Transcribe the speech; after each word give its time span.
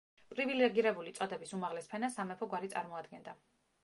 პრივილეგირებული 0.29 1.11
წოდების 1.17 1.53
უმაღლეს 1.57 1.89
ფენას 1.91 2.17
სამეფო 2.21 2.47
გვარი 2.55 2.71
წარმოადგენდა. 2.73 3.37